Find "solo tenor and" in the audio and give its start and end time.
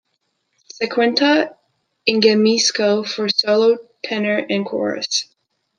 3.29-4.65